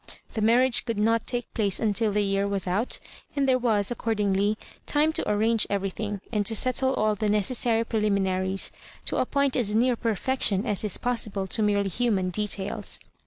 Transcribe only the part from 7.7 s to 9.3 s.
preli minaries to a